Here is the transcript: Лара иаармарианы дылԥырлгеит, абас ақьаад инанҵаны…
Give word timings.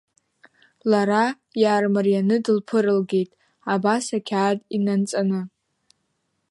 Лара 0.91 1.23
иаармарианы 1.61 2.37
дылԥырлгеит, 2.43 3.31
абас 3.73 4.05
ақьаад 4.17 4.59
инанҵаны… 4.75 5.41